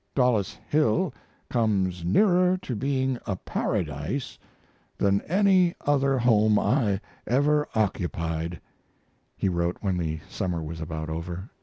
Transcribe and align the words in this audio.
"Dollis 0.15 0.57
Hill 0.67 1.13
comes 1.47 2.03
nearer 2.03 2.57
to 2.63 2.75
being 2.75 3.19
a 3.27 3.35
paradise 3.35 4.39
than 4.97 5.21
any 5.27 5.75
other 5.81 6.17
home 6.17 6.57
I 6.57 6.99
ever 7.27 7.67
occupied," 7.75 8.59
he 9.37 9.47
wrote 9.47 9.77
when 9.81 9.97
the 9.97 10.19
summer 10.27 10.63
was 10.63 10.81
about 10.81 11.09
over. 11.11 11.51